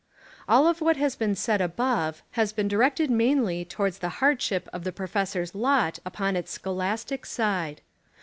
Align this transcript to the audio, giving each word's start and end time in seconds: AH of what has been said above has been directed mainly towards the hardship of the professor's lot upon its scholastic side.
AH 0.49 0.67
of 0.67 0.81
what 0.81 0.97
has 0.97 1.15
been 1.15 1.35
said 1.35 1.61
above 1.61 2.23
has 2.31 2.51
been 2.53 2.67
directed 2.67 3.11
mainly 3.11 3.63
towards 3.63 3.99
the 3.99 4.09
hardship 4.17 4.67
of 4.73 4.83
the 4.83 4.91
professor's 4.91 5.53
lot 5.53 5.99
upon 6.03 6.35
its 6.35 6.49
scholastic 6.53 7.23
side. 7.23 7.81